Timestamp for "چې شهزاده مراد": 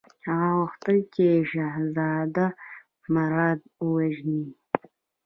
1.13-3.59